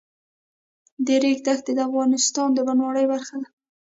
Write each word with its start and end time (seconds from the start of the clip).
د 1.05 1.07
ریګ 1.23 1.39
دښتې 1.47 1.71
د 1.75 1.79
افغانستان 1.89 2.47
د 2.53 2.59
بڼوالۍ 2.67 3.05
برخه 3.11 3.35
ده. 3.41 3.47